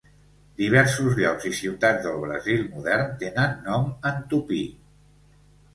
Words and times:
Diversos 0.61 1.19
llocs 1.19 1.45
i 1.51 1.51
ciutats 1.59 2.01
del 2.07 2.17
Brasil 2.25 2.67
modern 2.73 3.15
tenen 3.23 3.55
nom 3.69 3.87
en 4.13 4.21
tupí. 4.35 4.63